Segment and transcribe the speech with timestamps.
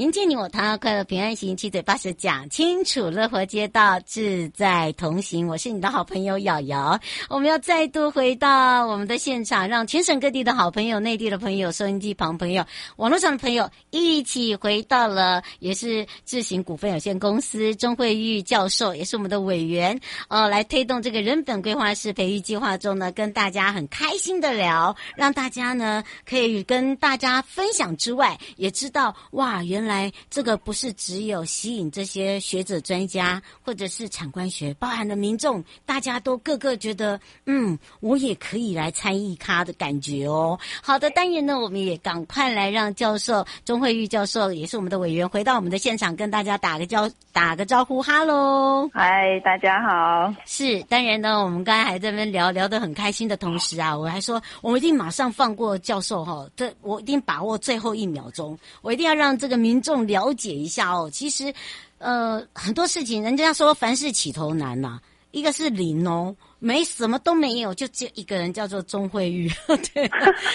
[0.00, 5.46] 迎接你我他，快乐平安行，七嘴八舌讲清楚，乐活街道自在同行。
[5.46, 6.98] 我是你的好朋友瑶瑶，
[7.28, 12.64] 我们要再度回到我们的现场，让全省各地的好朋友、内地的朋友、收音机旁朋友、
[12.96, 29.89] 网络上的朋友一起回到了，也是智行股份有限公司钟慧玉教授，也是我们的委员，呃，来推动这个人本规划师培育计划中呢，跟大家很开心的聊，让大家呢可以跟大家分享之外，也知道哇，原来。
[29.90, 40.56] 来，这个不是只有吸引这些学者专家，或者是产官学，包含了民众，大家都个个觉得，嗯，我也可以来参与咖的感觉哦。
[40.80, 50.32] 好的，当然呢，我们也赶快来让教授钟慧玉教授，也是我们的委员，回到我们的现场，跟大家打个交打个招呼，哈喽，嗨，大家好。
[50.46, 59.79] 是，当然呢，我们刚才还在那边聊聊得很开心的同时啊，我还说，我们一定马上放过教授哈，这我一定把握最后一秒钟，我一定要让这个民。
[59.82, 61.52] 这种了解一下哦，其实，
[61.98, 66.34] 呃，很多事情，人家说凡事起头难呐、一个是零哦。
[66.62, 69.50] 没什么都没有，就只有一个人叫做钟慧玉，
[69.94, 70.08] 对。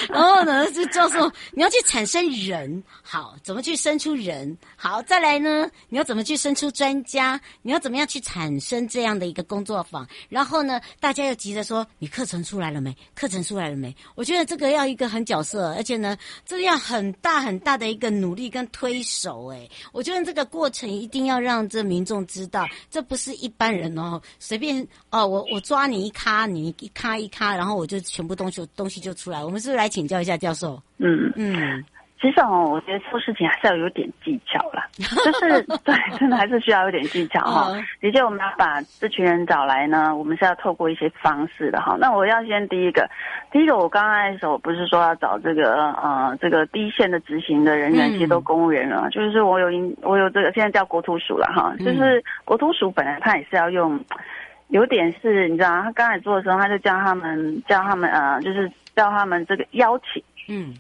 [0.08, 4.56] 然后呢，就叫做你要去产生人，好，怎么去生出人？
[4.76, 7.42] 好，再来呢，你要怎么去生出专家？
[7.64, 10.08] 你要怎么样去产生这样的一个工作坊？
[10.30, 12.96] 然后呢，大家又急着说，你课程出来了没？
[13.16, 13.94] 课程出来了没？
[14.14, 16.16] 我觉得这个要一个很角色，而且呢，
[16.46, 19.48] 这个要很大很大的一个努力跟推手。
[19.48, 25.95] 哎，我觉得这个过程一定要让这民众知道，这不是一般人哦，随便哦，我我抓你。
[25.96, 29.42] 你一卡，你一卡一卡，然后我就全部东西东西就出来。
[29.44, 30.78] 我们是不是来请教一下教授？
[30.98, 31.82] 嗯嗯，
[32.20, 37.72] 其实哦，我觉得做事情还是要有点技巧啦， 就是对，真的还是需要有点技巧哈。
[38.02, 41.96] 的确，我们要把这群人找来呢，我们是要透过一些方式的哈。
[41.98, 43.10] 那我要先第一个，
[43.52, 49.68] 第一个我刚刚开始我不是说要找这个呃这个第一线的执行的人员，其实都公务员了，嗯、就是我有
[50.02, 53.98] 我有这个现在叫国土署了哈，就是国土署本来他也是要用。
[54.70, 60.76] 有点是，你知道，他刚才做的时候，他就叫他们，叫他们，呃，就是叫他们这个邀请，嗯，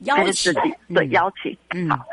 [0.00, 0.52] 邀请，
[0.94, 2.04] 对，邀请，嗯，好。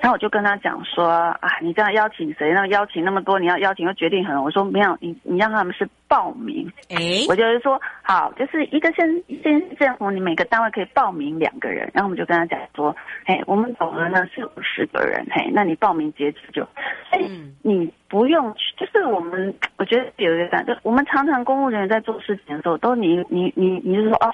[0.00, 2.52] 然后我就跟他讲说，啊，你这样邀请谁？
[2.52, 6.72] 那邀请那么多，你要邀请又决定很，我说没有，你你让他们是报名。
[6.88, 6.96] 哎，
[7.28, 9.06] 我就是说，好，就是一个县
[9.42, 11.90] 县政府，你每个单位可以报名两个人。
[11.92, 12.96] 然后我们就跟他讲说，
[13.26, 16.66] 哎，我们总额呢是五十个人，嘿，那你报名截止就，
[17.10, 17.20] 哎，
[17.60, 24.32] 你不用去，就是我们，我觉得有一个感觉，我们常常公务人员在做事情的时候，都你你你你就是说，哦，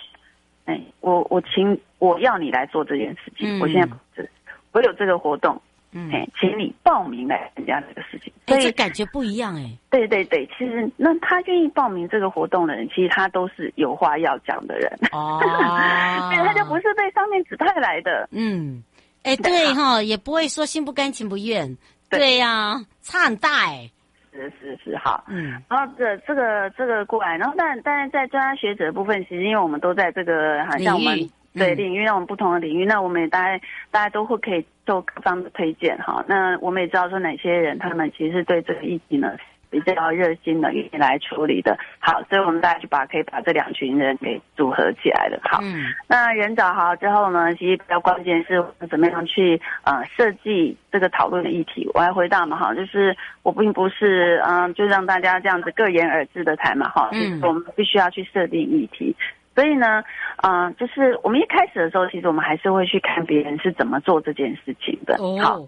[0.66, 4.30] 哎，我我请我要你来做这件事情，我现在不是。
[4.76, 5.58] 我有这个活动，
[5.92, 9.70] 嗯，请你报名来参加这个事情，所以感觉不一样哎。
[9.88, 15.40] 对对对，其实那他愿意报名这个活动的人，其实他都是有话要讲的人哦，
[16.30, 18.28] 对，他就不是被上面指派来的。
[18.32, 18.82] 嗯，
[19.22, 21.74] 哎，对哈，也不会说心不甘情不愿。
[22.10, 23.90] 对呀，差很大哎。
[24.30, 31.18] 是是是，好，嗯，然后这这个这个过来，然后但但是在专家学者的部分，其实因为我们都在这个，好像我们。
[31.56, 33.60] 对领域，那种不同的领域，那我们也大概
[33.90, 36.24] 大家都会可以做各方的推荐哈。
[36.28, 39.36] 那我们也知道说哪些人，他们其实对这个议题呢
[39.68, 41.76] 比较热心的愿意来处理的。
[41.98, 45.40] 好，所以我们大家就把可以把这两群人给组合起来了。
[45.42, 51.88] 好，嗯，那人找好之后呢，其实比较关键是怎么样去呃设计这个讨论的议题。
[51.94, 59.14] 我还回答嘛，哈，就是我并不是嗯、呃，就让大家这样子各言而志的谈嘛，哈，嗯，我们必须要去设定议题。
[59.56, 60.04] 所以呢，
[60.42, 65.16] 嗯、呃，就是我们一开始的时候，其实我们还是会去看别人是怎么做这件事情的。
[65.16, 65.60] 哦，好，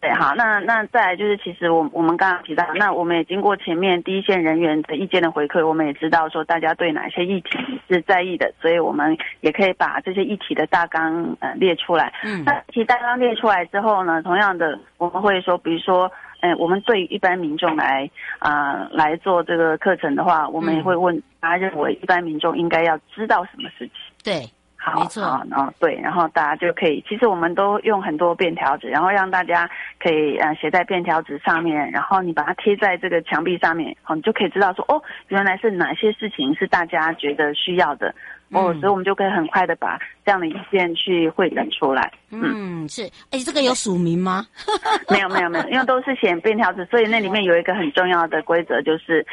[0.00, 12.12] 对，好，那那再来就是，其实我我们刚刚提到，那我们也经过前面第一线人员的意见的回馈，我们也知道说大家对哪些议题是在意的，所以我们也可以把这些议题的大纲呃列出来。
[12.24, 16.10] 嗯，那议题大纲列出来之后呢，同样的我们会说，比如说。
[16.44, 23.90] 嗯，我们对一般民众来啊、呃、来做这个课程的话，我们也会问大家认为一般民众应该要知道什么事情？
[24.22, 24.46] 对，
[24.76, 38.14] 好，没错，然后对，然后大家就可以，其实我们都用很多便条纸，然后让大家可以呃写在便条纸上面，然后你把它贴在这个墙壁上面，好，你就可以知道说哦，原来是哪些事情是大家觉得需要的。
[38.54, 42.12] 哦，所以我们就可以很快的把这样的意见去汇整出来。
[42.30, 43.02] 嗯，是。
[43.30, 44.46] 哎，这个有署名吗？
[45.10, 49.26] 没有，没有，没有，因为都是写便条纸，所以那里面有一个很重要的规则，就是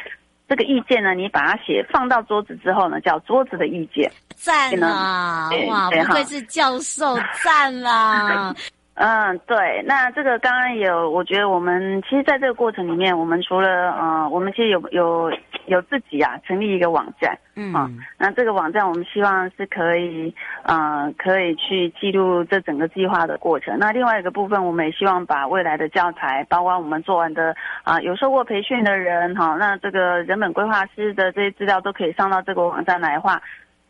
[0.48, 4.10] 这个意见呢，你把它写放到桌子之后呢，叫桌子的意见。
[4.34, 5.48] 赞啦！
[5.68, 8.54] 哇，不愧是教授，赞啦！
[8.94, 9.82] 嗯，对。
[9.86, 15.30] 那这个刚刚有，我觉得我们其实在这个过程里面，我们除了嗯、呃，我们其实有有。
[15.66, 23.78] 有自己啊，成立一个网站，嗯，啊，那这个网站我们希望是可以，呃，可以去记录这整个计划的过程。
[23.78, 27.54] 那另外一个部分，我们也希望把未来的教材，包括我们做完的
[27.84, 33.40] 啊，有受过培训的人，哈，那这个人本规划师的这些资料都可以上到这个网站来的话。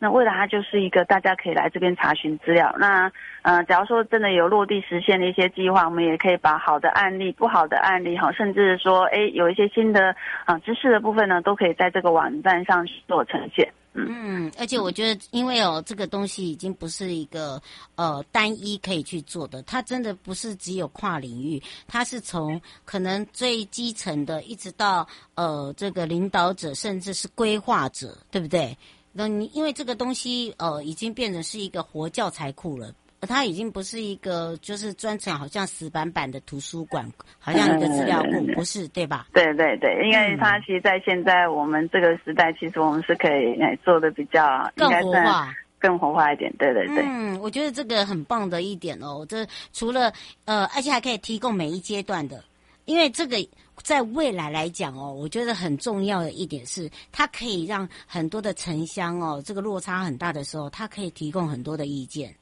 [0.03, 2.75] 那未来它就是一个大家可以来这边查询资料。
[2.77, 3.09] 那
[3.41, 10.13] 呃，假如说真的有落地实现的一些计划，我们也可以把好的案例、不好的案例哈，甚至说哎有一些新的
[10.43, 13.71] 啊、知识的部分呢，都可以在这个网站上做呈现。
[13.93, 17.61] 嗯，嗯，而且我觉得，因为哦，这个东西已经不是一个
[17.95, 28.75] 呃单一可以去做的，它真的不是只有跨领域，它是从可能最基层的，一直到呃这个领导者，甚至是规划者，对不对？
[29.15, 37.07] 那你因为这个东西呃已经变成是一个活教材库了，它已经不是一个就是专程好像死板板的图书馆，
[37.39, 39.27] 好像一个资料库，不是对吧？
[39.31, 43.55] 对对对，因为它其实，在现在我们这个时代，其实我们是可以
[43.85, 46.51] 做的比较更活化，更活化一点。
[46.57, 50.11] 对对对，嗯，我觉得这个很棒的一点哦，这除了
[50.45, 52.43] 呃，而且还可以提供每一阶段的，
[52.85, 53.37] 因为这个。
[53.81, 62.33] 在未来来讲哦，我觉得很重要的一点是，它可以让很多的城乡哦，这个落差很大的时候，它可以提供很多的意见。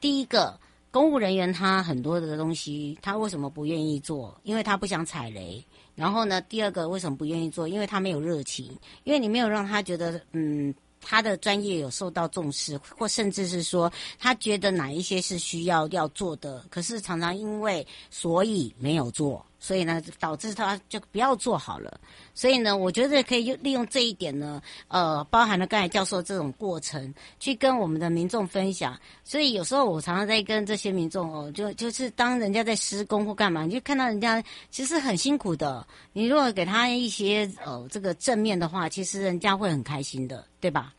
[0.00, 0.58] 第一个，
[0.90, 4.38] 公务人员他很多的东西，他为什么不愿意做？
[4.42, 5.64] 因为他不想踩雷。
[5.94, 7.68] 然后呢，第二个为什么不愿意做？
[7.68, 8.66] 因为他没有热情，
[9.04, 19.44] 因为你没有让他觉得嗯，他的专业有受到重视，或甚至是说他觉得哪一些是需要要做的，可是常常因为所以没有做。
[19.62, 22.00] 所以呢，导致他就不要做好了。
[22.34, 28.98] 所以呢，我觉得可以利用这一点呢，呃，包含了刚才教授这种过程，去跟我们的民众分享。
[29.22, 35.86] 所以有时候我常常在跟这些民众哦，就就是当人家在施工或干嘛，你就看到人家其实很辛苦的。
[36.12, 40.92] 你如果给他一些呃这个正面的话，其实人家会很开心的，对吧？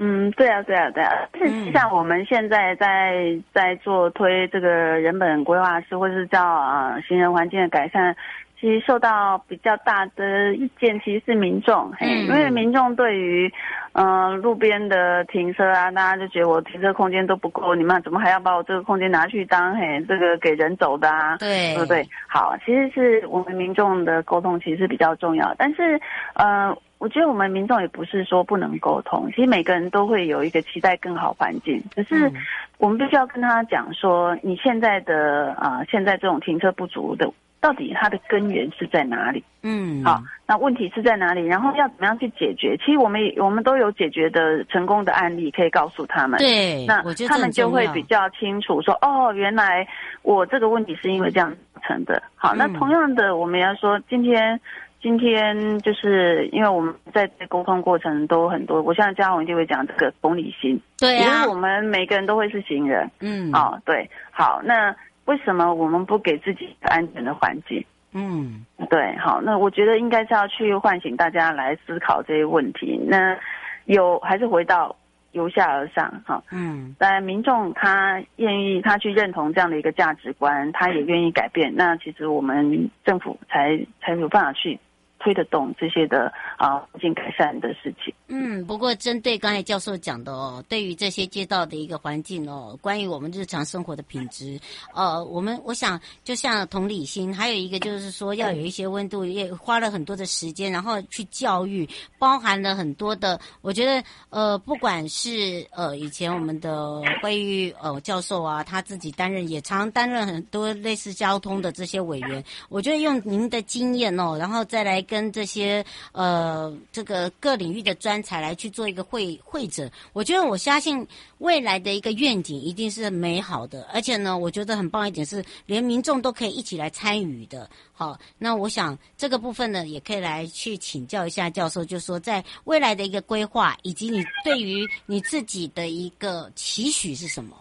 [0.00, 1.28] 嗯，对啊，对啊，对啊。
[1.34, 8.14] 实际上我们现在在在做推这个人本规划师，或者是叫啊、呃、行人环境的改善，
[8.60, 11.90] 其实受到比较大的意见，其实是民众。
[11.98, 13.52] 嘿，因为民众对于
[13.94, 21.36] 嗯、呃、路边的停车啊，大家就觉得我停车空间都不够，你们怎么还要把我这个空间拿去当嘿这个给人走的啊？
[21.38, 22.06] 对，对不对？
[22.28, 26.00] 好，其实是我们民众的沟通其实是比较重要，但是
[26.34, 26.72] 呃。
[26.98, 32.30] 我觉得我们民众也不是说不能沟通，其实每个人都会有一个期待更好环境，可是
[32.76, 39.44] 我们必须要跟他讲说，你现在的啊、呃，现在这种停车不足的，到底它的根源是在哪里？
[39.62, 41.46] 嗯，好，那问题是在哪里？
[41.46, 42.76] 然后要怎么样去解决？
[42.78, 49.86] 其实我们我们都有解决的成功的案例可以告诉他们，对，那他们就会比较清楚说，哦，原来
[50.22, 52.20] 我这个问题是因为这样成的。
[52.34, 54.60] 好，那同样的，我们要说今天。
[55.00, 64.94] 今天就是因为我们在沟通过程都很多，我现在嘉宏一定会讲这个同理心，对啊，因为我们每个人都会是行人，嗯，哦，对，好，那
[65.26, 67.84] 为什么我们不给自己安全的环境？
[68.12, 73.00] 嗯，对，好，那我觉得应该是要去唤醒大家来思考这些问题。
[73.06, 73.38] 那
[73.84, 74.96] 有还是回到
[75.30, 84.76] 由下而上，哈，嗯，但民众他愿意他去认同这样的一个价值观，他也愿意改变，那其实我们政府才才有办法去。
[85.18, 88.12] 推得动这些的啊环境改善的事情。
[88.28, 94.58] 嗯，不过针对刚才教授讲的哦，对于这些街道的一个环境哦，关于我们日常生活的品质，
[94.94, 121.04] 呃，我们我想就像同理心，还有一个就是说要有一些温度，也花了很多的时间，然后去教育，包含了很多的，我觉得呃，不管是呃以前我们的关于呃教授啊，他自己担任也常担任很多类似交通的这些委员，我觉得用您的经验哦，然后再来跟这些呃这个各领域的专才来去做一个会会诊，我觉得我相信
[121.38, 127.68] 未来的一个愿景一定是美好的，而且呢，我觉得很棒一点是连民众都可以一起来参与的。
[127.92, 137.56] 好，那我想这个部分呢，也可以来去请教一下教授，就说在未来的一个规划，以及你对于你自己的一个期许是什么？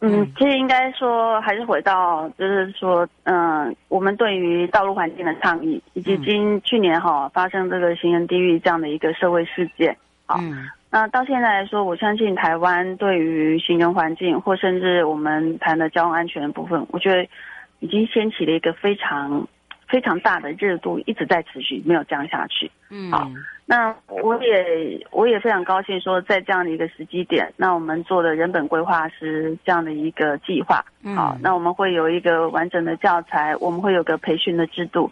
[0.00, 17.26] 嗯，其实应该说还是回到，就是说，嗯、呃，我们对于道路环境的倡议，以及今去年哈发生这个行人地狱这样的一个社会事件，好，嗯、那到现在来说，我相信台湾对于行人环境，或甚至我们谈的交通安全的部分，我觉得
[17.80, 19.48] 已经掀起了一个非常
[19.88, 22.70] 非常大的热度，一直在持续，没有降下去。
[22.90, 23.30] 嗯，好。
[23.68, 30.84] 那我也我也非常高兴说，在这样的一个时机点，那我们做的人本规划是这样的一个计划。
[31.16, 35.10] 好，那我们会有一个完整的教材，我们会有个培训的制度。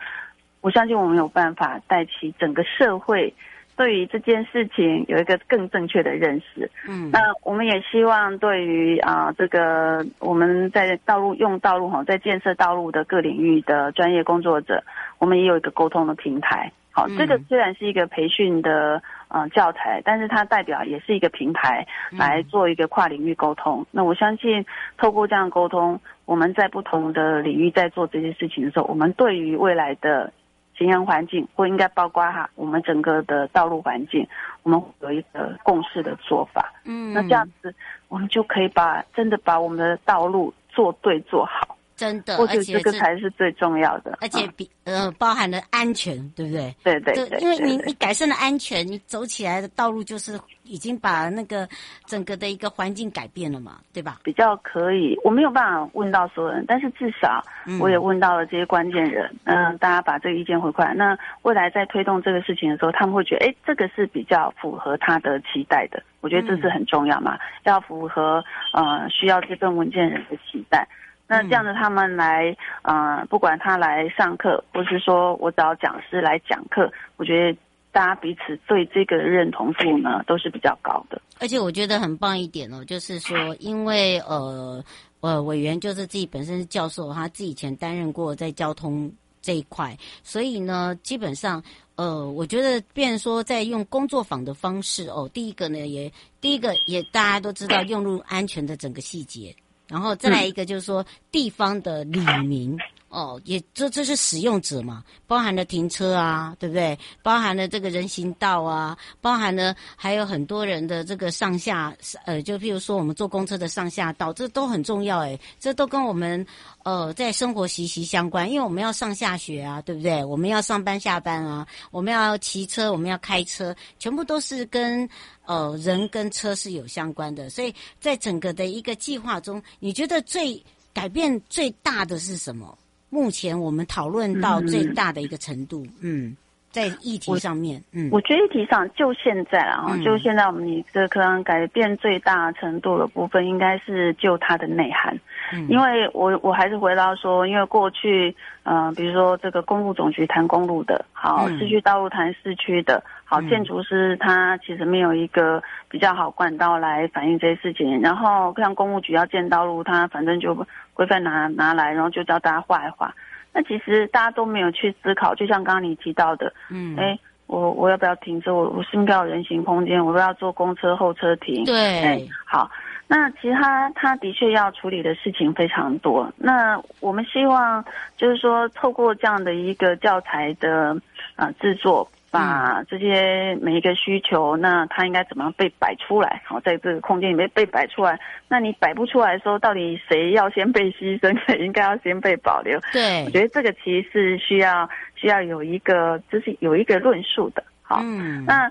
[0.60, 3.34] 我相信我们有办法带起整个社会
[3.76, 6.70] 对于这件事情有一个更正确的认识。
[6.88, 14.84] 嗯，那我们也希望对于啊这个我们在道路用道路哈，在建设道路的各领域的专业工作者，
[15.18, 16.72] 我们也有一个沟通的平台。
[16.96, 21.84] 好，这个虽然是一个培训的呃教材，但是它代表也是一个平台
[22.16, 23.84] 来做一个跨领域沟通。
[23.90, 24.64] 那我相信，
[24.96, 30.32] 透过这样沟通，我们在不同的领域在做这些事情的时候，我们对于未来的
[30.76, 34.26] 行人环境，或应该包括哈我们整个的道路环境，
[34.62, 36.72] 我们有一个共识的做法。
[36.84, 37.74] 嗯，那这样子，
[38.08, 41.76] 我们就可以把真的把我们的道路做对做好。
[41.96, 46.74] 真的，而且这个才是最重要的，而且比呃包含了安全，对不对？
[46.82, 51.68] 对对对，因为你你改善了安全，你走起来的道路就是已经把那个
[52.06, 54.18] 整个的一个环境改变了嘛，对吧？
[54.24, 57.44] 比较可以，我没有办法问到所有人，但是至少
[57.80, 60.92] 我也问到了这些关键人，嗯，大家把这个意见回馈。
[60.94, 66.02] 那未来在推动这个事情的时候，他们会觉得，哎，这个是比较符合他的期待的。
[66.20, 70.88] 我觉得这是很重要嘛，要符合呃需要这份文件人的期待。
[71.26, 77.58] 那这样子，他们来，啊、呃，不管他来上课，或是说我找讲师来讲课，我觉得
[77.90, 81.20] 大家彼此对这个认同度呢，都是比较高的。
[81.40, 84.84] 而且我觉得很棒一点哦，就是说，因为呃
[85.20, 91.62] 呃，委员就是自己本身是教授，他自己以前担任过在交通这一块，所以呢，基本上
[91.96, 99.54] 呃，我觉得，变成说在用工作坊的方式哦，第一个呢，也第一个也大家都知道，用入安全的整个细节。
[99.94, 102.76] 然后再来一个，就是说地方的里民
[103.14, 106.98] 哦，也这这是使用者嘛，包含了停车啊，对不对？
[107.22, 116.44] 包含了这个人行道啊，包含了还有很多人的这个上下，呃，就譬如说我们坐公车的上下道，这都很重要诶，这都跟我们
[116.82, 120.24] 呃在生活息息相关，因为我们要上下学啊，对不对？
[120.24, 125.08] 我们要上班下班啊，我们要骑车，我们要开车，全部都是跟。
[125.46, 132.78] 呃，人跟车是有相关的，所以在整个的一个计划中，你觉得最改变最大的是什么？
[133.14, 136.36] 目前我们讨论到最大的一个程度，嗯，嗯，
[136.72, 145.16] 在议题上面，嗯，我觉得议题上就现在啊，嗯、就现在我们你这可能改变最大程度的部分，应该是就它的内涵。
[145.52, 158.00] 嗯、因为我我还是回到说，因为过去，嗯、呃，比如说这个公路总局谈公路的，好，市区道路谈市区的，好，建筑师他其实没有一个比较好管道来反映这些事情。
[158.00, 163.14] 然后像公务局要建道路，他反正就规范拿拿来，然后就叫大家画一画。
[163.52, 168.54] 那其实大家都没有去思考，就像刚刚你提到的，嗯，哎，我我要不要停车？
[168.54, 170.04] 我我是不是要有人行空间？
[170.04, 171.64] 我都要坐公车候车亭？
[171.64, 172.70] 对，好。
[173.06, 176.32] 那其实他他的确要处理的事情非常多。
[176.38, 177.84] 那我们希望
[178.16, 180.96] 就是说，透过这样的一个教材的
[181.36, 186.42] 啊制作，把这些每一个需求，那它应该怎么样被摆出来？
[186.44, 188.18] 好，在这个空间里面被摆出来。
[188.48, 192.80] 那你摆不出来的时候，到底谁要先被牺牲，谁应该要先被保留？
[192.92, 197.62] 对，我觉得这个其实是需要需要有一个，就是有一个论述的。
[197.82, 198.68] 好，嗯，那。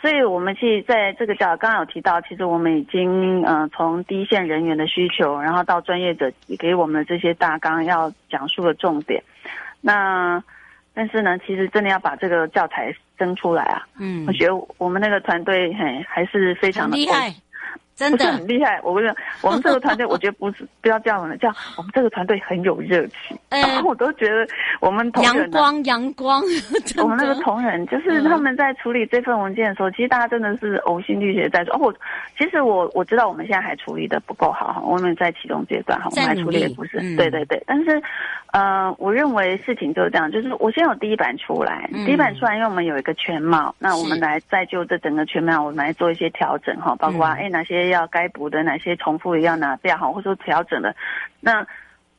[0.00, 6.28] 所以，我们去在这个角，刚刚有提到，其实我们已经呃从第一线人员的需求，然后到专业者
[6.58, 9.22] 给我们的这些大纲要讲述的重点。
[9.80, 10.42] 那
[10.94, 17.34] 但是呢，其实真的要把这个教材生出来啊，嗯，我觉得我们那个团队嘿还是非常的厉害。
[17.94, 18.18] 真的？
[18.18, 24.46] 不是很厉害，我跟你讲， 我们这个团队，我觉得不是不要这样的，叫 我们这个团队很有热情，呃、然后我都觉得
[24.80, 26.42] 我们同阳光阳光，
[27.02, 31.74] 我们那个同仁就是他们在处理这份文件的时候，嗯、其实大家真的是呕心沥血在做。
[31.74, 31.94] 哦，我
[32.38, 38.02] 其实我我知道我们现在还处理的不够好哈，我们在启动阶段哈，我们还处理的不是、嗯、对对对，但是
[38.52, 48.62] 呃，我认为事情就是这样，就是我先有第一版出来，嗯、第一版出来，因为我们有一个全貌，那我们来再就这整个全貌，我们来做一些调整哈，包括哎、嗯、哪些要该补的。
[48.62, 50.94] 哪些重复要拿掉哈，或者说调整的，
[51.40, 51.66] 那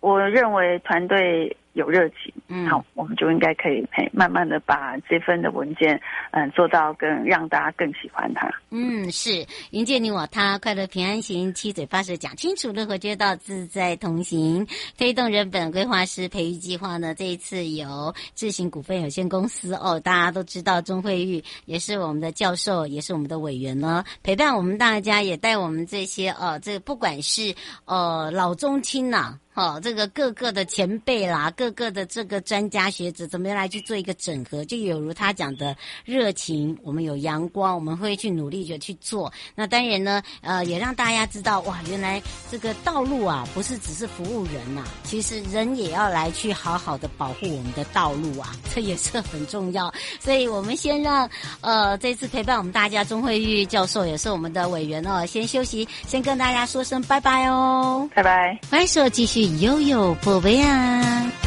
[0.01, 6.00] 我认为团队有热情，嗯，好，我们就应该可以慢慢的把这份的文件，
[6.32, 8.50] 嗯，做到更让大家更喜欢它。
[8.70, 17.13] 嗯，是迎接你我他，快乐平安行，七嘴八舌讲清楚，乐活街道自在同行，推动人本规划师培育计划呢。
[17.15, 29.39] 这一次由智行股份有限公司哦，大家都知道钟慧玉也是我们的教授，也是我们的委员呢，陪伴我们大家，也带我们这些哦，这个不管是呃老中青呐、啊。
[29.55, 34.65] 好、哦，这个各个的前辈啦，各个的这个专家学者，怎么样来去做一个整合？
[34.65, 39.31] 就有如他讲的热情，我们有阳光，我们会去努力的去做。
[39.53, 42.19] 那当然呢，呃，也让大家知道，哇，原来
[42.50, 49.93] 这个道路啊，不是只是服务人呐、啊，其实人也要来去好好的保护我们的道路啊，这也是很重要。
[50.19, 51.29] 所以我们先让
[51.62, 59.43] 呃这次陪伴我们大家钟慧玉教授也是我们的委员哦，先休息，先跟大家说声拜拜哦，拜拜，欢迎说继续。
[59.60, 61.43] 悠悠宝贝啊！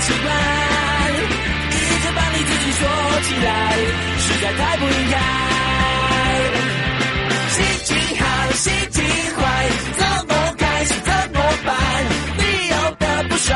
[0.00, 0.28] 习惯
[1.70, 2.82] 一直把你自己锁
[3.22, 3.48] 起来，
[4.18, 5.16] 实在太不应该。
[7.50, 8.22] 心情好，
[8.54, 8.98] 心情
[9.36, 9.40] 坏，
[9.98, 11.68] 怎么开始怎么办？
[12.38, 13.50] 你有的不爽，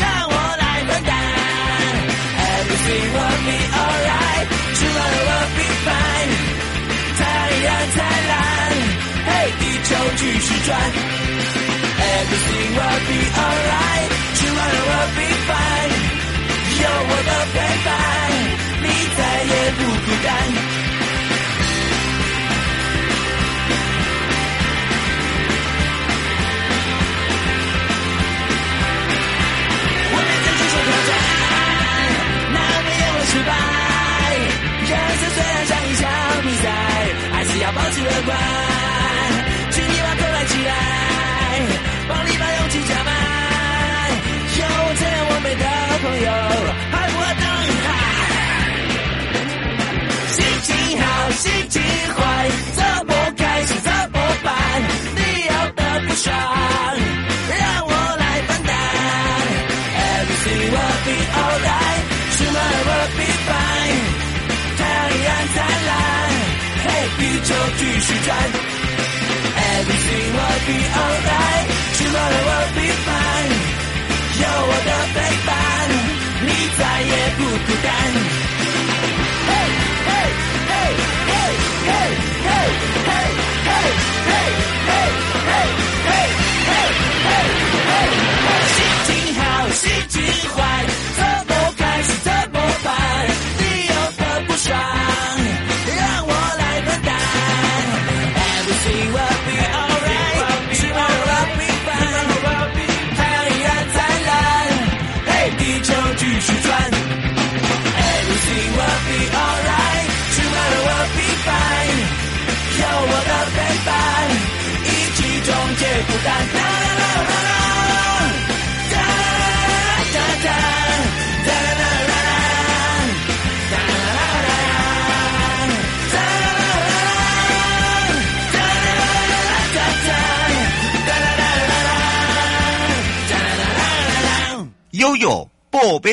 [0.00, 1.12] 让我来分担。
[2.48, 6.32] Everything will be alright，tomorrow will be fine。
[7.18, 7.20] 太
[7.64, 7.98] 阳灿
[8.30, 8.32] 烂，
[9.26, 9.28] 嘿，
[9.60, 10.68] 地球继续转。
[12.30, 15.94] 事情会 be alright，我 will be fine，
[16.80, 17.88] 有我的陪伴，
[18.82, 20.28] 你再也不孤单。
[30.82, 31.10] 挑战，
[33.26, 33.50] 失败？
[34.88, 36.02] 人生虽然像一场
[36.42, 36.64] 比赛，
[37.32, 38.59] 还是要保持乐观。
[46.10, 46.28] 朋友，
[46.90, 47.46] 还不等
[47.86, 47.92] 啊！
[50.28, 51.80] 心情好，心情
[52.16, 52.20] 坏，
[52.74, 54.50] 怎么开心怎么办？
[55.14, 58.74] 你要的不爽，让我来分担。
[60.02, 64.02] Everything will be alright，tomorrow will be fine。
[64.78, 65.94] 太阳依然灿烂，
[66.86, 68.28] 嘿，地球继续转。
[69.78, 73.54] Everything will be alright，tomorrow will be fine。
[74.40, 75.50] 有我的陪伴。
[76.78, 78.40] 再也不孤单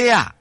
[0.08, 0.34] 呀！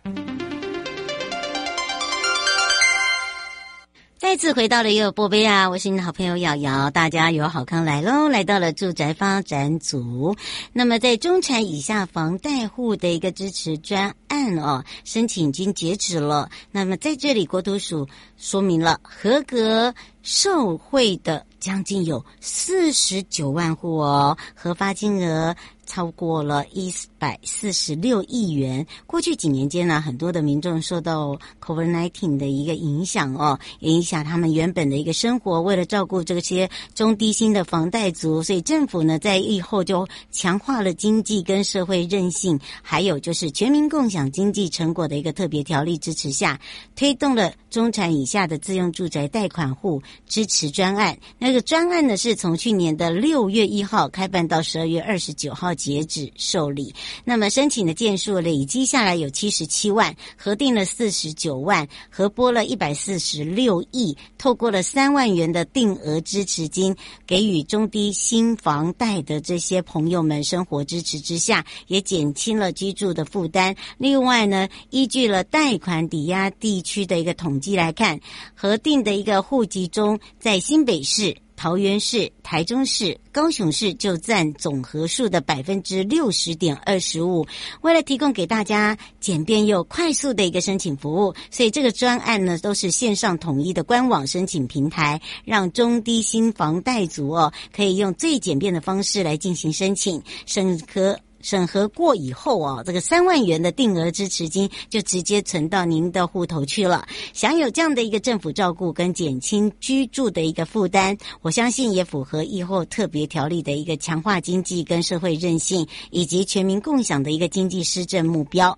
[4.18, 5.68] 再次回到了优播杯啊！
[5.68, 8.28] 我是你的好朋友瑶瑶，大家有好康来喽！
[8.28, 10.34] 来到了住宅发展组，
[10.72, 16.50] 那么在中产以下房贷户的一个支持专案哦，申请已经截止了。
[16.72, 19.94] 那么在这里，国土署说明了合格
[20.26, 25.54] 受惠的将近有四十九万户哦，核发金额。
[25.88, 28.84] 超过了一百四十六亿元。
[29.06, 35.62] 过去几年间呢，很多的民众受到 COVID-19 的一个影响哦，影响他们原本的一个生活。
[35.62, 46.60] 为了照顾这些中低薪的房贷族，所以政府呢在疫后就强化了经济跟社会韧性，还有就是全民共享经济成果的一个特别条例支持下，
[46.96, 51.16] 推动了中产以下的自用住宅贷款户支持专案。
[51.38, 55.66] 那个专案呢是从去年的六月一号开办到十二月二十九号。
[55.76, 73.76] 截止受理，那么申请的件数累积下来有七十七万，核定了四十九万，核拨了一百四十六亿，透过了三万元的定额支持金，给予中低薪房贷的这些朋友们生活支持之下，也减轻了居住的负担。
[73.98, 78.18] 另外呢，依据了贷款抵押地区的一个统计来看，
[78.54, 80.05] 核定的一个户籍中，
[80.38, 81.36] 在新北市。
[81.58, 87.46] 桃园市、台中市、高雄市就占总和数的百分之六十点二十五。
[87.80, 101.18] 为了提供给大家简便又快速的一个申请服务，所以这个专案呢都是线上统一的官网申请平台，让中低薪房贷族哦可以用最简便的方式来进行申请审核。
[101.46, 107.06] 审核过以后啊，这个三万元的定额支持金就直接存到您的户头去了。
[107.32, 118.76] 享有这样的一个政府照顾跟减轻居住的一个负担，我相信也符合以后特别条例的一个强化经济跟社会韧性，以及全民共享的一个经济施政目标。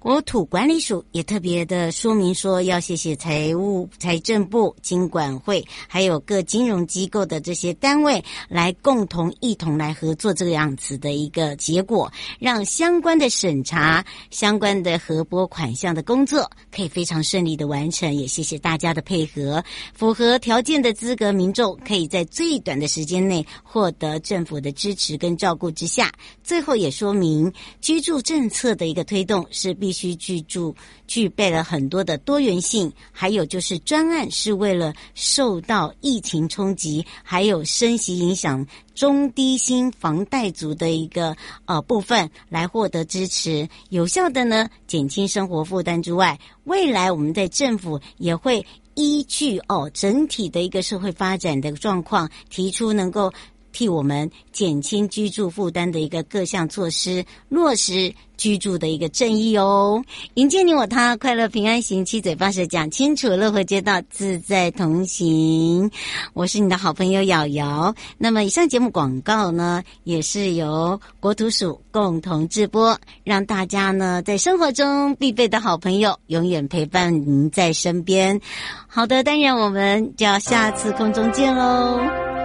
[0.00, 18.14] 国土管理署也特别的说明说，要谢谢财务财政部、金管会，还有各金融机构的这些单位，来共同一同来合作这个样子的一个结果，让相关的审查、相关的核拨款项的工作可以非常顺利的完成。
[18.14, 19.62] 也谢谢大家的配合，
[19.94, 26.12] 符合条件的资格民众可以在最短的时间内获得政府的支持跟照顾之下。
[26.44, 29.87] 最后也说明，居住政策的一个推动是必。
[29.88, 30.74] 必须居住
[31.06, 53.32] 具备了很多的多元性，还有就是专案是为了受到疫情冲击，还有升息影响中低薪房贷族的一个呃部分来获得支持，有效的呢减轻生活负担之外，未来我们在政府也会依据哦整体的一个社会发展的状况，提出能够。
[53.78, 60.02] 替我们减轻居住负担的一个各项措施，落实居住的一个正义哦。
[60.34, 65.88] 迎接你我他，快乐平安行，七嘴八舌讲清楚，乐活街道自在同行。
[66.34, 67.94] 我是你的好朋友瑶瑶。
[68.18, 78.40] 那么以上节目广告呢，也是由国土署共同制播，让大家呢在生活中必备的好朋友，永远陪伴您在身边。
[78.88, 82.37] 好的，当然我们就要下次空中见喽。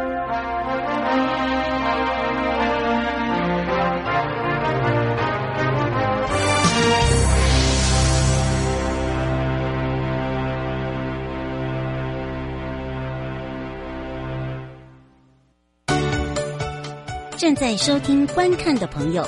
[17.43, 19.21] 正在收听、观看的朋友，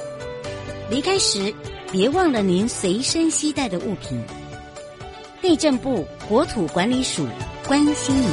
[0.89, 1.53] 离开时
[1.91, 4.23] 别忘了您随身携带的物品。
[5.41, 7.27] 内政部国土管理署
[7.67, 8.29] 关心您。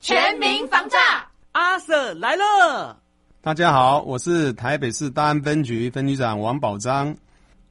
[0.00, 2.98] 全民防诈，阿 Sir 来了！
[3.42, 7.14] 大家好，我是台北市大安分局分局长王宝章。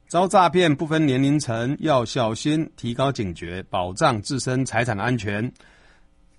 [0.06, 5.52] 遭诈骗不分年龄层，要小心，提高警觉，保障自身财产安全。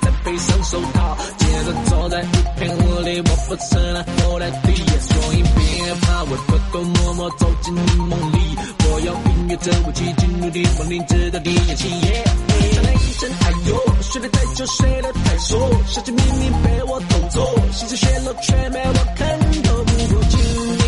[0.00, 11.90] 再背上手套，接着走在一片雾里，我不承认我的地也所以别怕，我偷偷摸摸走进你梦里，我要音乐这武器进入你梦里，直到你眼醒。
[12.02, 12.24] 耶，
[12.72, 19.84] 传来一声哎呦，睡得太久睡得太熟，小鸡明明被我偷走，心思泄露却被我看透。
[19.84, 20.38] 不过今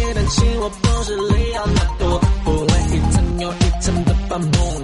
[0.01, 4.84] 夜的心我不是雷奥纳多，不会一层又一层的发梦。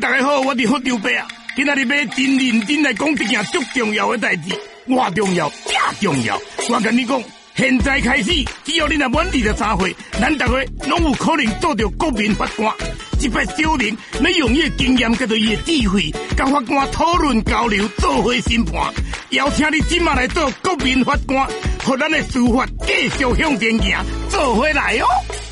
[0.00, 1.28] 大家好，我是福州伯啊！
[1.54, 6.40] 今仔日要真认真来讲一件足重要的代志，我重要，正重要！
[6.70, 7.22] 我跟你讲，
[7.54, 8.32] 现在开始，
[8.64, 10.52] 只要你若满二十三岁，咱大家
[10.88, 12.74] 拢有可能做到国民法官。
[13.20, 18.92] 一摆少年要用伊的经验，甲着伊的智慧，甲法官讨论交流，做伙审判。
[19.30, 21.46] 邀请你今麦来做国民法官，
[21.84, 25.06] 和咱的司法继续向前行，做回来哦！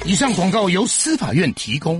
[0.04, 1.98] 以上广告由司法院提供。